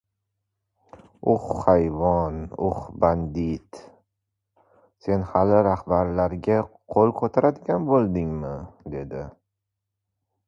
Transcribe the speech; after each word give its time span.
—Uh, 1.33 1.41
hayvon, 1.65 2.37
uh 2.67 2.79
bandit! 3.03 3.81
Sen 5.07 5.25
hali 5.33 5.59
rahbarlarga 5.69 6.57
qo‘l 6.95 7.13
ko‘taradigan 7.19 7.85
bo‘ldingmi?— 7.91 8.55
dedi. 8.95 9.23